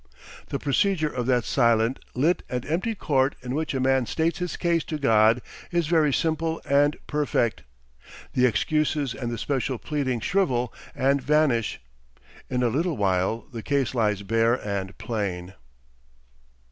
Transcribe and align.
The 0.47 0.57
procedure 0.57 1.13
of 1.13 1.27
that 1.27 1.43
silent, 1.43 1.99
lit, 2.15 2.41
and 2.49 2.65
empty 2.65 2.95
court 2.95 3.35
in 3.43 3.53
which 3.53 3.75
a 3.75 3.79
man 3.79 4.07
states 4.07 4.39
his 4.39 4.57
case 4.57 4.83
to 4.85 4.97
God, 4.97 5.43
is 5.69 5.85
very 5.85 6.11
simple 6.11 6.59
and 6.65 6.97
perfect. 7.05 7.61
The 8.33 8.47
excuses 8.47 9.13
and 9.13 9.29
the 9.29 9.37
special 9.37 9.77
pleading 9.77 10.19
shrivel 10.21 10.73
and 10.95 11.21
vanish. 11.21 11.81
In 12.49 12.63
a 12.63 12.67
little 12.69 12.97
while 12.97 13.45
the 13.53 13.61
case 13.61 13.93
lies 13.93 14.23
bare 14.23 14.55
and 14.67 14.97
plain. 14.97 15.53